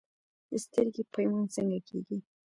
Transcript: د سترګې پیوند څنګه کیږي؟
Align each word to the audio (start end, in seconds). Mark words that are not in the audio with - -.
د 0.49 0.51
سترګې 0.65 1.03
پیوند 1.13 1.47
څنګه 1.55 1.79
کیږي؟ 1.87 2.17